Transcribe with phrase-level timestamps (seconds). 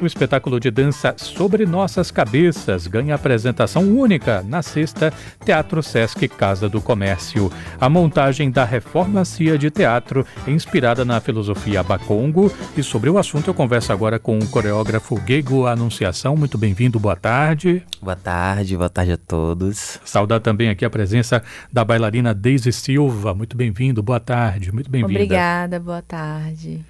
[0.00, 5.12] O espetáculo de dança Sobre Nossas Cabeças ganha apresentação única na sexta
[5.44, 7.50] Teatro Sesc Casa do Comércio.
[7.80, 13.48] A montagem da reformacia de teatro é inspirada na filosofia Bacongo e sobre o assunto
[13.48, 16.36] eu converso agora com o coreógrafo Gego Anunciação.
[16.36, 17.82] Muito bem-vindo, boa tarde.
[18.00, 19.98] Boa tarde, boa tarde a todos.
[20.04, 21.42] Saudar também aqui a presença
[21.72, 23.34] da bailarina Deise Silva.
[23.34, 25.12] Muito bem-vindo, boa tarde, muito bem-vinda.
[25.12, 26.84] Obrigada, boa tarde.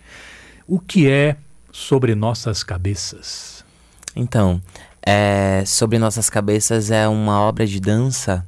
[0.67, 1.39] O que é
[1.73, 3.65] sobre nossas cabeças?
[4.15, 4.61] Então,
[5.03, 8.47] é, sobre nossas cabeças é uma obra de dança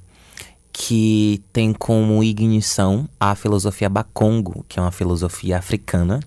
[0.72, 6.20] que tem como ignição a filosofia Bakongo, que é uma filosofia africana,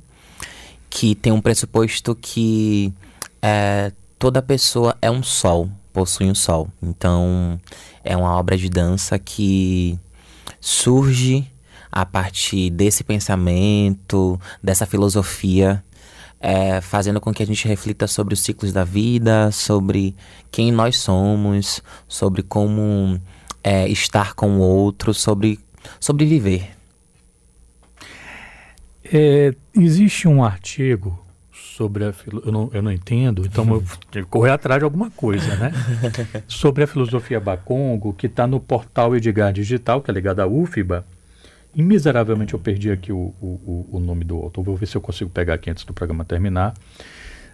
[0.89, 2.93] que tem um pressuposto que
[3.41, 6.69] é, toda pessoa é um sol, possui um sol.
[6.81, 7.59] Então,
[8.03, 9.99] é uma obra de dança que
[10.61, 11.45] surge
[11.91, 15.83] a partir desse pensamento, dessa filosofia
[16.43, 20.13] é, fazendo com que a gente reflita sobre os ciclos da vida, sobre
[20.51, 23.17] quem nós somos, sobre como
[23.63, 25.57] é, estar com o outro, sobre,
[26.01, 26.71] sobre viver.
[29.05, 31.17] É, existe um artigo
[31.49, 32.13] sobre a
[32.45, 35.71] eu não, eu não entendo, então eu tenho que correr atrás de alguma coisa, né?
[36.45, 41.05] sobre a filosofia Bacongo, que está no portal Edgar Digital, que é ligado à UFBA,
[41.75, 44.63] e miseravelmente eu perdi aqui o, o, o nome do autor.
[44.63, 46.73] Vou ver se eu consigo pegar aqui antes do programa terminar.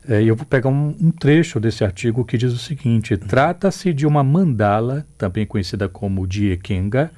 [0.08, 4.06] É, eu vou pegar um, um, trecho desse artigo que diz o seguinte: trata-se de
[4.06, 7.12] uma mandala, também conhecida como Diekenga,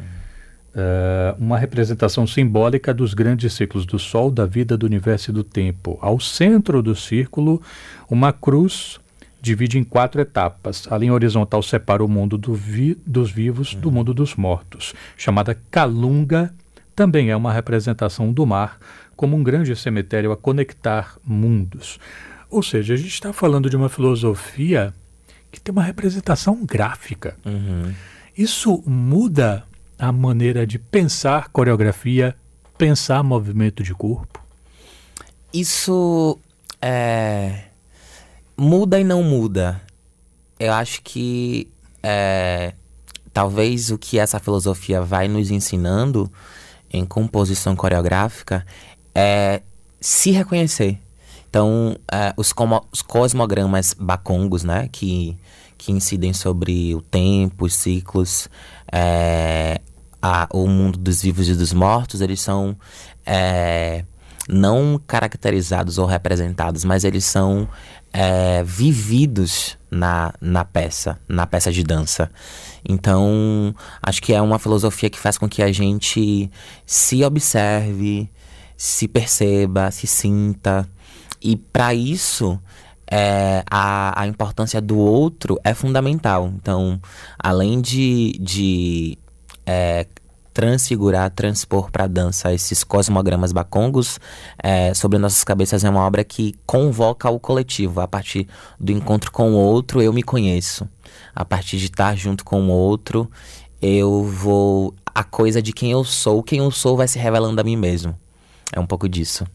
[0.76, 5.44] uh, uma representação simbólica dos grandes ciclos do Sol, da vida, do universo e do
[5.44, 5.98] tempo.
[6.02, 7.62] Ao centro do círculo,
[8.10, 9.00] uma cruz
[9.42, 10.88] divide em quatro etapas.
[10.92, 15.58] A linha horizontal separa o mundo do vi dos vivos do mundo dos mortos, chamada
[15.72, 16.54] Kalunga
[16.96, 18.80] também é uma representação do mar
[19.16, 22.00] como um grande cemitério a conectar mundos.
[22.50, 24.94] Ou seja, a gente está falando de uma filosofia
[25.52, 27.38] que tem uma representação gráfica.
[27.46, 27.94] Uhum.
[28.38, 29.64] Isso muda
[30.00, 32.36] a maneira de pensar coreografia,
[32.78, 34.44] pensar movimento de corpo?
[35.54, 36.40] Isso
[36.82, 37.66] é,
[38.58, 39.82] muda e não muda.
[40.60, 41.70] Eu acho que
[42.02, 42.74] é,
[43.34, 46.32] talvez o que essa filosofia vai nos ensinando
[46.92, 48.66] em composição coreográfica
[49.16, 49.62] é
[50.00, 51.00] se reconhecer.
[51.50, 52.54] Então, é, os,
[52.92, 55.38] os, cosmogramas bacongos, né, que,
[55.78, 58.50] que incidem sobre o tempo, os ciclos,
[58.92, 59.82] é,
[60.22, 62.76] a, o mundo dos vivos e dos mortos, eles são
[63.26, 64.06] é,
[64.48, 67.68] não caracterizados ou representados, mas eles são
[68.14, 72.32] é, vividos na, na peça, na peça de dança.
[72.88, 76.50] Então, acho que é uma filosofia que faz com que a gente
[76.86, 78.30] se observe,
[78.78, 80.88] se perceba, se sinta.
[81.42, 82.60] E para isso,
[83.06, 86.52] é, a, a importância do outro é fundamental.
[86.56, 87.00] Então,
[87.38, 89.18] além de, de
[89.66, 90.08] é,
[90.54, 94.20] transfigurar, transpor para a dança esses cosmogramas bacongos
[94.62, 98.02] é, sobre nossas cabeças é uma obra que convoca o coletivo.
[98.02, 98.48] A partir
[98.80, 100.88] do encontro com o outro, eu me conheço.
[101.36, 103.30] A partir de estar junto com o outro,
[103.82, 104.94] eu vou.
[105.14, 108.18] A coisa de quem eu sou, quem eu sou vai se revelando a mim mesmo.
[108.72, 109.46] É um pouco disso.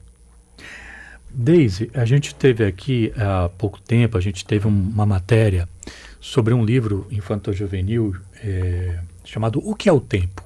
[1.30, 5.68] Daisy, a gente teve aqui há pouco tempo, a gente teve uma matéria
[6.20, 10.45] sobre um livro infanto-juvenil é, chamado O que é o Tempo?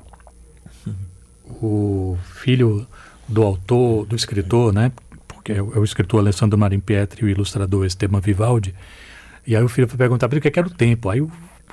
[1.62, 2.86] O filho
[3.28, 4.92] do autor, do escritor, né?
[5.28, 8.74] Porque é o, é o escritor Alessandro Marim Pietri e o ilustrador Esteban Vivaldi.
[9.46, 11.08] E aí o filho foi perguntar para ele o que, é era o tempo.
[11.08, 11.30] Aí o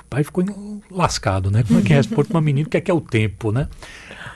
[0.08, 0.44] pai ficou
[0.90, 1.62] lascado, né?
[1.62, 3.68] Como é que responde para uma menina o que é, que é o tempo, né?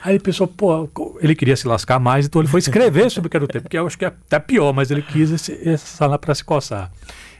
[0.03, 0.89] Aí ele pensou, pô,
[1.21, 3.69] ele queria se lascar mais, então ele foi escrever sobre o que era o tempo,
[3.69, 6.91] que eu acho que é até pior, mas ele quis essa sala para se coçar.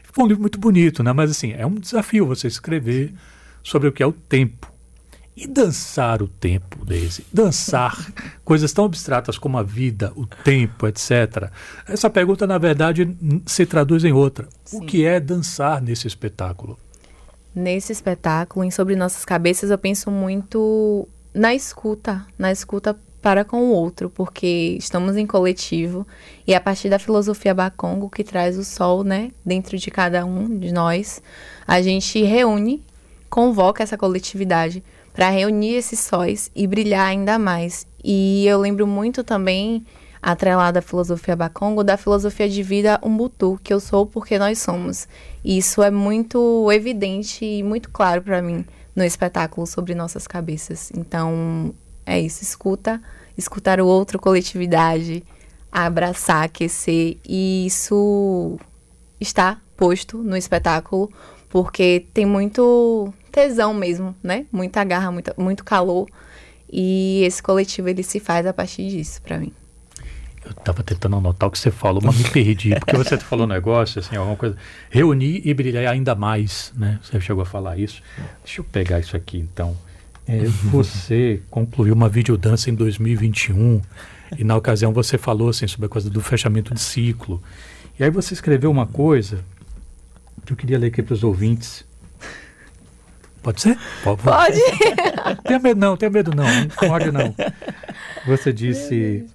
[0.02, 1.12] Foi um livro muito bonito, né?
[1.12, 3.12] Mas assim, é um desafio você escrever
[3.62, 4.73] sobre o que é o tempo.
[5.36, 7.26] E dançar o tempo, Daisy?
[7.32, 8.12] Dançar
[8.44, 11.50] coisas tão abstratas como a vida, o tempo, etc.
[11.88, 14.48] Essa pergunta, na verdade, se traduz em outra.
[14.64, 14.78] Sim.
[14.78, 16.78] O que é dançar nesse espetáculo?
[17.52, 23.56] Nesse espetáculo, em Sobre Nossas Cabeças, eu penso muito na escuta, na escuta para com
[23.56, 26.06] o outro, porque estamos em coletivo
[26.46, 30.58] e a partir da filosofia Bakongo, que traz o sol, né, dentro de cada um
[30.58, 31.22] de nós,
[31.66, 32.84] a gente reúne,
[33.30, 34.84] convoca essa coletividade
[35.14, 37.86] para reunir esses sóis e brilhar ainda mais.
[38.02, 39.86] E eu lembro muito também,
[40.20, 45.06] atrelada à filosofia Bakongo, da filosofia de vida Umbutu, que eu sou porque nós somos.
[45.44, 50.90] E isso é muito evidente e muito claro para mim no espetáculo sobre nossas cabeças.
[50.96, 51.72] Então,
[52.04, 53.00] é isso, escuta,
[53.38, 55.24] escutar o outro, coletividade,
[55.70, 58.58] abraçar, aquecer, e isso
[59.20, 61.10] está posto no espetáculo,
[61.48, 64.46] porque tem muito tesão mesmo, né?
[64.52, 66.08] Muita garra, muita, muito calor.
[66.72, 69.52] E esse coletivo ele se faz a partir disso para mim.
[70.44, 73.48] Eu estava tentando anotar o que você falou, mas me perdi, porque você falou um
[73.48, 74.56] negócio, assim, alguma coisa.
[74.90, 77.00] Reunir e brilhar ainda mais, né?
[77.02, 78.02] Você chegou a falar isso.
[78.44, 79.76] Deixa eu pegar isso aqui, então.
[80.26, 83.80] É, você concluiu uma videodança em 2021
[84.38, 87.42] e na ocasião você falou assim sobre a coisa do fechamento de ciclo.
[87.98, 89.44] E aí você escreveu uma coisa
[90.46, 91.84] que eu queria ler aqui para os ouvintes.
[93.44, 93.78] Pode ser?
[94.02, 94.22] Pode.
[94.22, 94.58] Pode.
[95.44, 97.34] tenha medo não, tenha medo não, não pode não.
[98.26, 99.26] Você disse,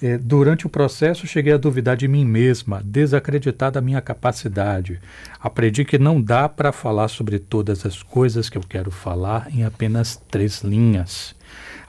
[0.00, 5.00] é, durante o processo cheguei a duvidar de mim mesma, desacreditar da minha capacidade.
[5.40, 9.64] Aprendi que não dá para falar sobre todas as coisas que eu quero falar em
[9.64, 11.34] apenas três linhas.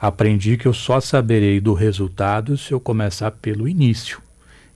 [0.00, 4.20] Aprendi que eu só saberei do resultado se eu começar pelo início.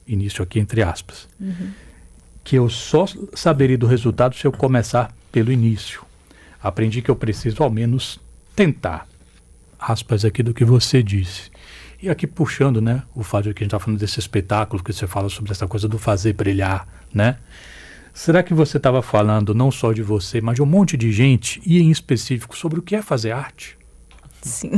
[0.06, 1.28] Início aqui entre aspas.
[1.40, 1.72] Uhum.
[2.44, 6.09] Que eu só saberei do resultado se eu começar pelo início.
[6.62, 8.20] Aprendi que eu preciso ao menos
[8.54, 9.06] tentar.
[9.78, 11.50] Aspas aqui do que você disse.
[12.02, 14.92] E aqui puxando, né, o fato de que a gente está falando desse espetáculo, que
[14.92, 17.36] você fala sobre essa coisa do fazer brilhar, né?
[18.12, 21.60] Será que você estava falando não só de você, mas de um monte de gente,
[21.64, 23.78] e em específico sobre o que é fazer arte?
[24.42, 24.72] Sim.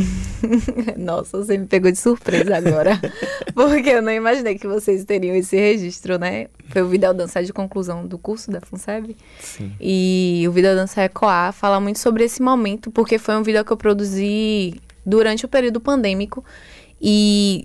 [0.99, 3.01] Nossa, você me pegou de surpresa agora.
[3.55, 6.49] porque eu não imaginei que vocês teriam esse registro, né?
[6.69, 9.17] Foi o Video Dançar de conclusão do curso da FUNSEB.
[9.41, 9.73] Sim.
[9.81, 13.73] E o Video Dançar Ecoar fala muito sobre esse momento, porque foi um vídeo que
[13.73, 16.45] eu produzi durante o período pandêmico.
[17.01, 17.65] E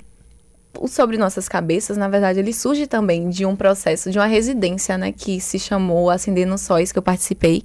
[0.79, 4.97] o Sobre Nossas Cabeças, na verdade, ele surge também de um processo, de uma residência,
[4.97, 5.11] né?
[5.11, 7.63] Que se chamou Acendendo Sóis, que eu participei.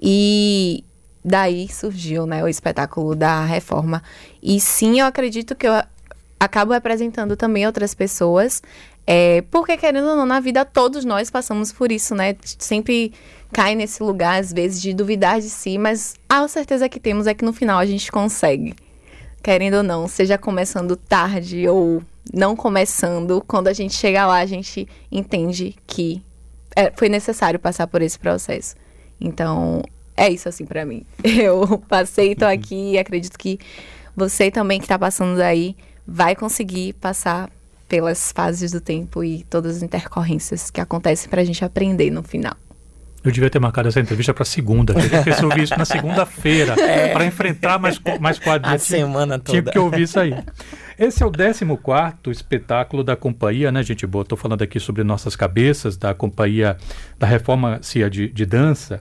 [0.00, 0.84] E
[1.24, 4.02] daí surgiu né, o espetáculo da reforma.
[4.42, 5.72] E sim, eu acredito que eu
[6.38, 8.62] acabo representando também outras pessoas.
[9.06, 12.36] É, porque, querendo ou não, na vida todos nós passamos por isso, né?
[12.58, 13.12] Sempre
[13.52, 17.34] cai nesse lugar, às vezes, de duvidar de si, mas a certeza que temos é
[17.34, 18.74] que no final a gente consegue.
[19.42, 22.02] Querendo ou não, seja começando tarde ou
[22.32, 26.22] não começando, quando a gente chega lá, a gente entende que
[26.76, 28.76] é, foi necessário passar por esse processo.
[29.20, 29.82] Então,
[30.16, 31.04] é isso assim para mim.
[31.22, 33.58] Eu passei, tô aqui e acredito que
[34.14, 35.76] você também que tá passando aí
[36.06, 37.50] vai conseguir passar
[37.88, 42.56] pelas fases do tempo e todas as intercorrências que acontecem pra gente aprender no final.
[43.24, 44.92] Eu devia ter marcado essa entrevista para segunda.
[44.94, 47.12] Eu devia ter ouvido isso na segunda-feira é.
[47.12, 48.82] para enfrentar mais, mais quadrinhos.
[48.82, 49.60] A semana toda.
[49.60, 50.34] Tinha que ouvir isso aí.
[50.98, 54.22] Esse é o 14 espetáculo da companhia, né, gente boa?
[54.22, 56.76] Estou falando aqui sobre Nossas Cabeças, da companhia
[57.18, 59.00] da Reforma CIA de, de Dança.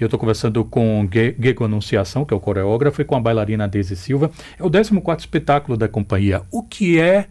[0.00, 3.94] Eu estou conversando com Gego Anunciação, que é o coreógrafo, e com a bailarina Daisy
[3.94, 4.30] Silva.
[4.58, 6.42] É o 14 espetáculo da companhia.
[6.50, 7.28] O que é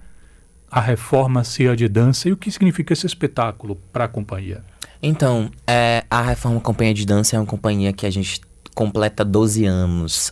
[0.69, 4.63] a Reforma CIA de Dança e o que significa esse espetáculo para a companhia?
[5.01, 8.41] Então, é, a Reforma Companhia de Dança é uma companhia que a gente
[8.75, 10.31] completa 12 anos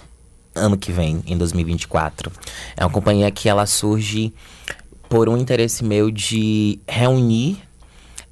[0.54, 2.31] ano que vem, em 2024.
[2.75, 4.33] É uma companhia que ela surge
[5.07, 7.57] por um interesse meu de reunir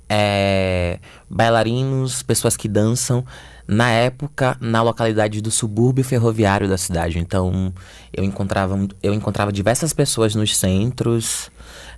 [0.09, 0.99] é,
[1.29, 3.25] bailarinos, pessoas que dançam,
[3.67, 7.19] na época, na localidade do subúrbio ferroviário da cidade.
[7.19, 7.73] Então,
[8.13, 11.49] eu encontrava, eu encontrava diversas pessoas nos centros,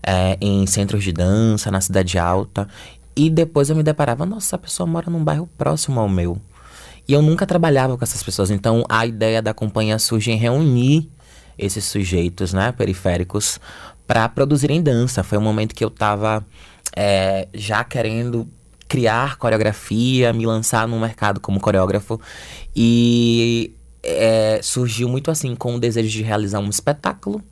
[0.01, 2.67] é, em centros de dança, na cidade alta.
[3.15, 6.39] E depois eu me deparava, nossa, essa pessoa mora num bairro próximo ao meu.
[7.07, 8.51] E eu nunca trabalhava com essas pessoas.
[8.51, 11.09] Então, a ideia da companhia surge em reunir
[11.57, 13.59] esses sujeitos, né, periféricos,
[14.05, 15.23] para produzirem dança.
[15.23, 16.45] Foi um momento que eu estava
[16.95, 18.47] é, já querendo
[18.87, 22.19] criar coreografia, me lançar no mercado como coreógrafo.
[22.75, 27.43] E é, surgiu muito assim, com o desejo de realizar um espetáculo.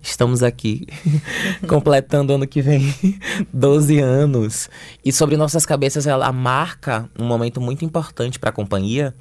[0.00, 0.86] Estamos aqui,
[1.66, 2.94] completando ano que vem
[3.52, 4.70] 12 anos.
[5.04, 9.14] E sobre nossas cabeças, ela marca um momento muito importante para a companhia,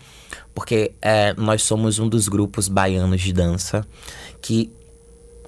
[0.54, 3.86] porque é, nós somos um dos grupos baianos de dança
[4.42, 4.72] que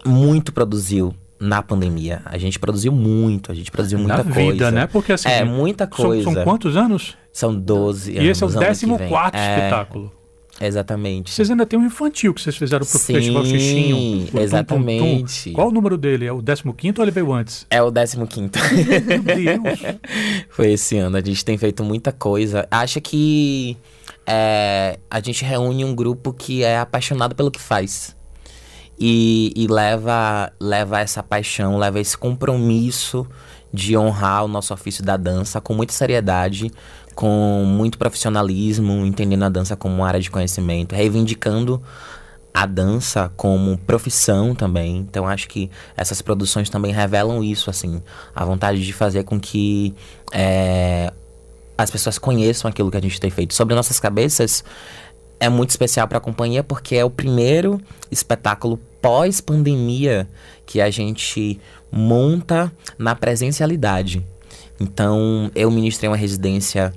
[0.04, 2.22] muito produziu na pandemia.
[2.26, 4.52] A gente produziu muito, a gente produziu muita na coisa.
[4.52, 4.88] vida, né?
[4.88, 5.30] Porque assim.
[5.30, 6.24] É, muita coisa.
[6.24, 7.18] São, são quantos anos?
[7.32, 8.28] São 12 e anos.
[8.28, 8.86] E esse é o 14
[9.34, 10.12] é, espetáculo.
[10.60, 11.32] Exatamente.
[11.32, 14.30] Vocês ainda tem um infantil que vocês fizeram pro Sim, Festival Xixinho.
[14.40, 15.00] Exatamente.
[15.00, 15.54] Tum, tum, tum.
[15.54, 16.26] Qual o número dele?
[16.26, 17.68] É o 15 ou ele veio antes?
[17.70, 18.18] É o 15.
[18.18, 19.80] Meu Deus.
[20.50, 21.18] Foi esse ano.
[21.18, 22.66] A gente tem feito muita coisa.
[22.72, 23.78] Acho que
[24.26, 28.16] é, a gente reúne um grupo que é apaixonado pelo que faz
[29.00, 33.28] e, e leva, leva essa paixão, leva esse compromisso
[33.74, 36.72] de honrar o nosso ofício da dança com muita seriedade,
[37.14, 41.82] com muito profissionalismo, entendendo a dança como uma área de conhecimento, reivindicando
[42.54, 44.98] a dança como profissão também.
[44.98, 48.02] Então acho que essas produções também revelam isso, assim,
[48.34, 49.94] a vontade de fazer com que
[50.32, 51.12] é,
[51.78, 53.54] as pessoas conheçam aquilo que a gente tem feito.
[53.54, 54.64] Sobre nossas cabeças,
[55.40, 57.80] é muito especial para a companhia porque é o primeiro
[58.12, 60.28] espetáculo pós-pandemia
[60.66, 61.60] que a gente
[61.92, 64.26] monta na presencialidade.
[64.80, 66.94] Então, eu ministrei uma residência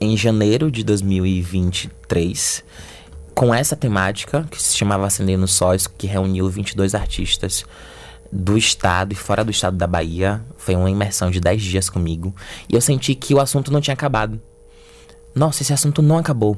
[0.00, 2.64] em janeiro de 2023
[3.34, 7.64] com essa temática que se chamava Acendendo Sóis, que reuniu 22 artistas
[8.32, 10.44] do estado e fora do estado da Bahia.
[10.56, 12.34] Foi uma imersão de 10 dias comigo.
[12.68, 14.40] E eu senti que o assunto não tinha acabado.
[15.34, 16.56] Nossa, esse assunto não acabou.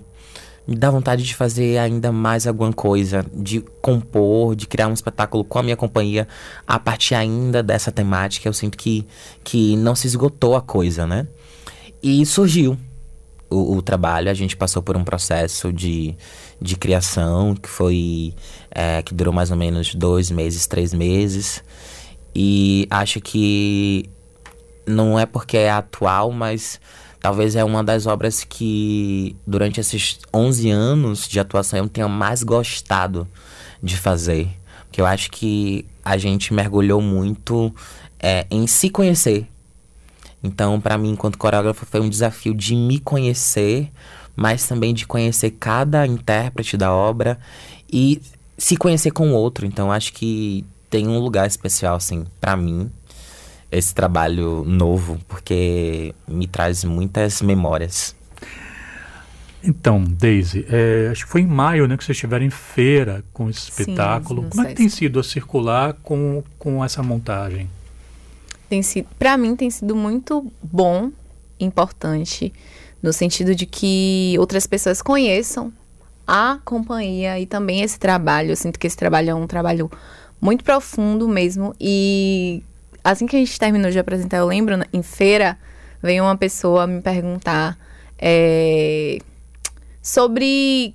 [0.67, 5.45] Me dá vontade de fazer ainda mais alguma coisa, de compor, de criar um espetáculo
[5.45, 6.29] com a minha companhia
[6.67, 8.49] a partir ainda dessa temática.
[8.49, 9.07] Eu sinto que,
[9.43, 11.27] que não se esgotou a coisa, né?
[12.03, 12.79] E surgiu
[13.53, 16.17] o, o trabalho, a gente passou por um processo de,
[16.61, 18.35] de criação que foi
[18.71, 21.63] é, que durou mais ou menos dois meses, três meses.
[22.35, 24.09] E acho que
[24.87, 26.81] não é porque é atual, mas
[27.23, 32.43] talvez é uma das obras que durante esses 11 anos de atuação eu tenha mais
[32.43, 33.29] gostado
[33.81, 34.49] de fazer.
[34.87, 37.73] Porque eu acho que a gente mergulhou muito
[38.19, 39.47] é, em se conhecer.
[40.43, 43.91] Então, para mim, enquanto coreógrafo, foi um desafio de me conhecer,
[44.35, 47.39] mas também de conhecer cada intérprete da obra
[47.91, 48.21] e
[48.59, 49.65] se conhecer com o outro.
[49.65, 52.91] Então acho que tem um lugar especial, assim, para mim,
[53.73, 58.15] esse trabalho novo, porque me traz muitas memórias.
[59.65, 63.49] Então, Daisy, é, acho que foi em maio né, que vocês estiveram em feira com
[63.49, 64.43] esse espetáculo.
[64.43, 67.71] Sim, Como é que tem sido a circular com, com essa montagem?
[68.69, 71.11] Tem sido, para mim, tem sido muito bom,
[71.61, 72.53] importante,
[73.01, 75.73] no sentido de que outras pessoas conheçam
[76.27, 78.51] a companhia e também esse trabalho.
[78.51, 79.91] Eu sinto que esse trabalho é um trabalho
[80.41, 81.75] muito profundo mesmo.
[81.81, 82.65] E
[83.03, 85.59] assim que a gente terminou de apresentar, eu lembro, em feira,
[86.03, 87.79] veio uma pessoa me perguntar
[88.19, 89.19] é,
[90.01, 90.95] sobre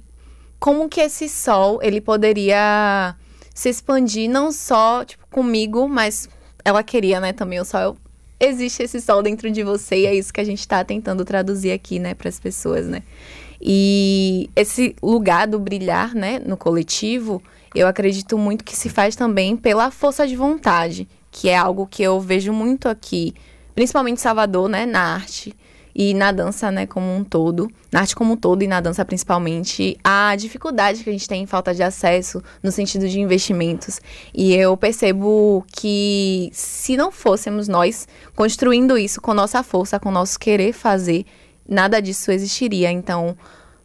[0.59, 3.15] como que esse sol ele poderia
[3.53, 6.29] se expandir não só tipo, comigo, mas
[6.63, 7.97] ela queria, né, também o sol.
[8.39, 11.71] Existe esse sol dentro de você e é isso que a gente está tentando traduzir
[11.71, 13.01] aqui, né, para as pessoas, né?
[13.59, 17.41] E esse lugar do brilhar, né, no coletivo,
[17.73, 22.03] eu acredito muito que se faz também pela força de vontade, que é algo que
[22.03, 23.33] eu vejo muito aqui,
[23.75, 25.55] principalmente em Salvador, né, na arte
[25.93, 29.03] e na dança, né, como um todo, na arte como um todo e na dança
[29.03, 33.99] principalmente, a dificuldade que a gente tem em falta de acesso no sentido de investimentos.
[34.33, 40.39] E eu percebo que se não fôssemos nós construindo isso com nossa força, com nosso
[40.39, 41.25] querer fazer,
[41.67, 42.91] nada disso existiria.
[42.91, 43.35] Então,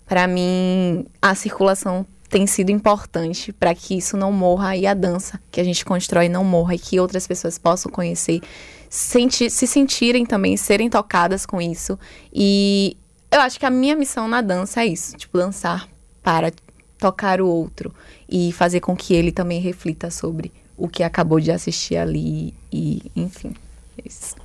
[0.07, 5.39] para mim, a circulação tem sido importante para que isso não morra e a dança
[5.51, 8.41] que a gente constrói não morra e que outras pessoas possam conhecer,
[8.89, 11.99] sentir, se sentirem também, serem tocadas com isso.
[12.33, 12.97] E
[13.31, 15.87] eu acho que a minha missão na dança é isso, tipo, dançar
[16.23, 16.51] para
[16.97, 17.95] tocar o outro
[18.27, 23.13] e fazer com que ele também reflita sobre o que acabou de assistir ali e,
[23.15, 23.53] enfim,
[23.99, 24.37] é isso.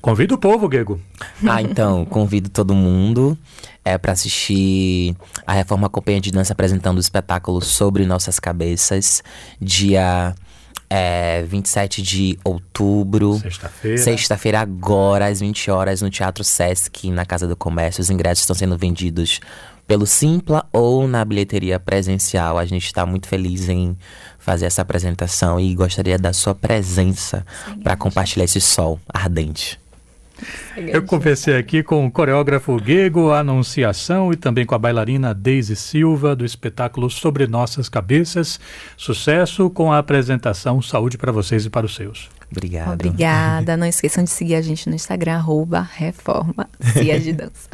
[0.00, 1.00] Convida o povo, Gego.
[1.46, 3.36] Ah, então, convido todo mundo
[3.84, 5.14] é, para assistir
[5.46, 9.22] a Reforma Companhia de Dança apresentando o espetáculo Sobre Nossas Cabeças,
[9.60, 10.34] dia
[10.88, 13.38] é, 27 de outubro.
[13.38, 13.98] Sexta-feira.
[13.98, 18.00] Sexta-feira, agora, às 20 horas, no Teatro Sesc, na Casa do Comércio.
[18.00, 19.40] Os ingressos estão sendo vendidos
[19.86, 22.58] pelo Simpla ou na bilheteria presencial.
[22.58, 23.96] A gente está muito feliz em
[24.38, 27.44] fazer essa apresentação e gostaria da sua presença
[27.82, 29.78] para compartilhar esse sol ardente.
[30.76, 36.34] Eu conversei aqui com o coreógrafo Gego Anunciação e também com a bailarina Daisy Silva
[36.34, 38.58] do espetáculo Sobre Nossas Cabeças.
[38.96, 40.82] Sucesso com a apresentação.
[40.82, 42.28] Saúde para vocês e para os seus.
[42.50, 42.94] Obrigado.
[42.94, 43.76] Obrigada.
[43.76, 47.69] Não esqueçam de seguir a gente no Instagram, arroba Reforma Cia de Dança.